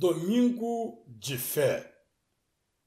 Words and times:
Domingo 0.00 1.02
de 1.08 1.36
Fé. 1.36 1.92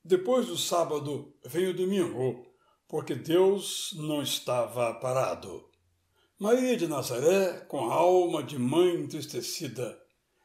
Depois 0.01 0.47
do 0.47 0.57
sábado 0.57 1.35
vem 1.45 1.67
o 1.67 1.73
domingo, 1.73 2.45
porque 2.87 3.13
Deus 3.13 3.93
não 3.97 4.21
estava 4.21 4.93
parado. 4.93 5.69
Maria 6.39 6.77
de 6.77 6.87
Nazaré, 6.87 7.65
com 7.67 7.91
a 7.91 7.95
alma 7.95 8.41
de 8.41 8.57
mãe 8.57 8.95
entristecida. 8.95 10.01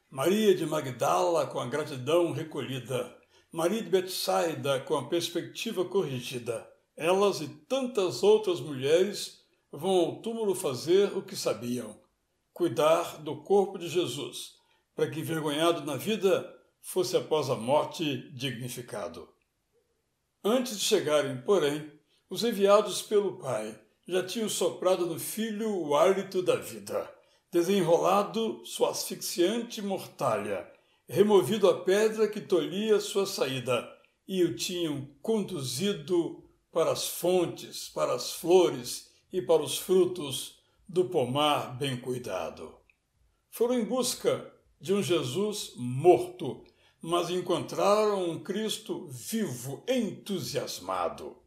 Maria 0.09 0.53
de 0.53 0.65
Magdala, 0.65 1.47
com 1.47 1.57
a 1.57 1.67
gratidão 1.67 2.33
recolhida. 2.33 3.17
Maria 3.49 3.81
de 3.81 3.89
Betsaida, 3.89 4.81
com 4.81 4.97
a 4.97 5.07
perspectiva 5.07 5.85
corrigida. 5.85 6.69
Elas 6.97 7.39
e 7.39 7.47
tantas 7.47 8.23
outras 8.23 8.59
mulheres 8.59 9.39
vão 9.71 9.91
ao 9.91 10.21
túmulo 10.21 10.53
fazer 10.53 11.17
o 11.17 11.21
que 11.21 11.37
sabiam: 11.37 11.97
cuidar 12.51 13.23
do 13.23 13.41
corpo 13.41 13.77
de 13.77 13.87
Jesus 13.87 14.57
para 14.97 15.09
que, 15.11 15.19
envergonhado 15.19 15.85
na 15.85 15.95
vida, 15.95 16.56
fosse 16.87 17.17
após 17.17 17.49
a 17.49 17.55
morte 17.55 18.31
dignificado. 18.31 19.27
Antes 20.41 20.79
de 20.79 20.85
chegarem, 20.85 21.41
porém, 21.41 21.91
os 22.29 22.45
enviados 22.45 23.01
pelo 23.01 23.37
Pai 23.37 23.77
já 24.07 24.25
tinham 24.25 24.47
soprado 24.47 25.05
no 25.05 25.19
filho 25.19 25.69
o 25.69 25.97
hálito 25.97 26.41
da 26.41 26.55
vida, 26.55 27.13
desenrolado 27.51 28.65
sua 28.65 28.91
asfixiante 28.91 29.81
mortalha, 29.81 30.65
removido 31.09 31.69
a 31.69 31.83
pedra 31.83 32.25
que 32.25 32.39
tolhia 32.39 33.01
sua 33.01 33.25
saída, 33.25 33.85
e 34.25 34.45
o 34.45 34.55
tinham 34.55 35.09
conduzido 35.21 36.41
para 36.71 36.93
as 36.93 37.05
fontes, 37.05 37.89
para 37.89 38.13
as 38.13 38.31
flores 38.31 39.11
e 39.31 39.41
para 39.41 39.61
os 39.61 39.77
frutos 39.77 40.57
do 40.87 41.03
pomar 41.03 41.77
bem 41.77 41.99
cuidado. 41.99 42.73
Foram 43.49 43.77
em 43.77 43.83
busca 43.83 44.53
de 44.79 44.93
um 44.93 45.01
Jesus 45.01 45.73
morto, 45.75 46.63
mas 47.07 47.29
encontraram 47.29 48.29
um 48.29 48.37
Cristo 48.37 49.07
vivo, 49.07 49.81
entusiasmado. 49.87 51.37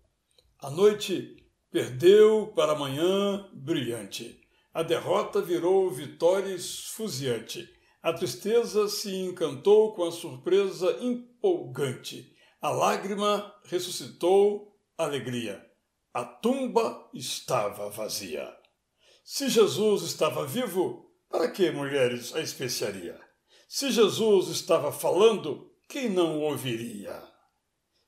A 0.59 0.71
noite 0.71 1.37
perdeu 1.71 2.51
para 2.57 2.73
a 2.73 2.79
manhã 2.79 3.47
brilhante. 3.53 4.41
A 4.73 4.83
derrota 4.83 5.43
virou 5.43 5.91
vitória 5.91 6.55
esfuziante. 6.55 7.69
A 8.03 8.11
tristeza 8.11 8.89
se 8.89 9.15
encantou 9.15 9.93
com 9.93 10.05
a 10.05 10.11
surpresa 10.11 10.97
empolgante. 10.99 12.35
A 12.59 12.71
lágrima 12.71 13.55
ressuscitou 13.65 14.75
alegria. 14.97 15.63
A 16.15 16.25
tumba 16.25 17.11
estava 17.13 17.91
vazia. 17.91 18.51
Se 19.23 19.51
Jesus 19.51 20.05
estava 20.05 20.47
vivo, 20.47 21.13
para 21.29 21.51
que, 21.51 21.71
mulheres, 21.71 22.35
a 22.35 22.41
especiaria? 22.41 23.30
Se 23.73 23.93
Jesus 23.93 24.49
estava 24.49 24.91
falando, 24.91 25.71
quem 25.89 26.11
não 26.11 26.39
o 26.39 26.41
ouviria? 26.41 27.23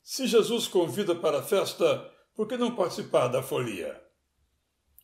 Se 0.03 0.27
Jesus 0.27 0.67
convida 0.67 1.15
para 1.15 1.39
a 1.39 1.43
festa, 1.43 2.13
por 2.35 2.49
que 2.49 2.57
não 2.57 2.75
participar 2.75 3.29
da 3.29 3.45
folia? 3.45 3.97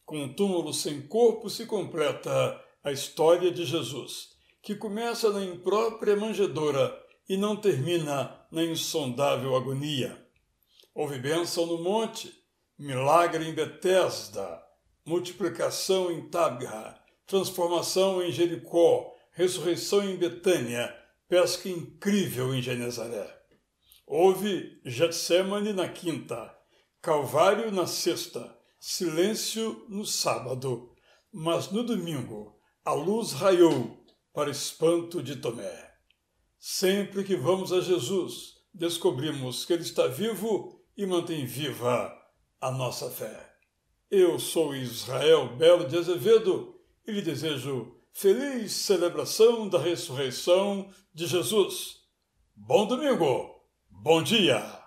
Com 0.04 0.20
um 0.24 0.34
túmulo 0.34 0.74
sem 0.74 1.06
corpo 1.06 1.48
se 1.48 1.64
completa 1.64 2.60
a 2.82 2.90
história 2.90 3.52
de 3.52 3.64
Jesus, 3.64 4.30
que 4.60 4.74
começa 4.74 5.30
na 5.30 5.44
imprópria 5.44 6.16
manjedoura 6.16 6.92
e 7.28 7.36
não 7.36 7.54
termina 7.54 8.44
na 8.50 8.64
insondável 8.64 9.54
agonia. 9.54 10.28
Houve 10.92 11.20
bênção 11.20 11.66
no 11.66 11.80
monte, 11.80 12.34
milagre 12.76 13.48
em 13.48 13.54
Betesda, 13.54 14.60
multiplicação 15.06 16.10
em 16.10 16.28
Tabra, 16.28 17.00
transformação 17.28 18.20
em 18.20 18.32
Jericó, 18.32 19.16
ressurreição 19.38 20.02
em 20.02 20.16
Betânia, 20.16 20.92
pesca 21.28 21.68
incrível 21.68 22.52
em 22.52 22.60
Genezaré. 22.60 23.40
Houve 24.04 24.80
Getsemane 24.84 25.72
na 25.72 25.88
quinta, 25.88 26.52
Calvário 27.00 27.70
na 27.70 27.86
sexta, 27.86 28.58
silêncio 28.80 29.86
no 29.88 30.04
sábado, 30.04 30.92
mas 31.32 31.70
no 31.70 31.84
domingo 31.84 32.58
a 32.84 32.92
luz 32.92 33.30
raiou 33.30 34.04
para 34.34 34.50
espanto 34.50 35.22
de 35.22 35.36
Tomé. 35.36 35.88
Sempre 36.58 37.22
que 37.22 37.36
vamos 37.36 37.72
a 37.72 37.80
Jesus, 37.80 38.54
descobrimos 38.74 39.64
que 39.64 39.72
Ele 39.72 39.82
está 39.82 40.08
vivo 40.08 40.82
e 40.96 41.06
mantém 41.06 41.46
viva 41.46 42.12
a 42.60 42.72
nossa 42.72 43.08
fé. 43.08 43.54
Eu 44.10 44.40
sou 44.40 44.74
Israel 44.74 45.56
Belo 45.56 45.86
de 45.86 45.96
Azevedo 45.96 46.74
e 47.06 47.12
lhe 47.12 47.22
desejo 47.22 47.97
feliz 48.18 48.72
celebração 48.72 49.68
da 49.68 49.78
ressurreição 49.78 50.90
de 51.14 51.24
Jesus. 51.24 51.98
Bom 52.56 52.84
domingo, 52.84 53.48
bom 53.88 54.20
dia! 54.20 54.78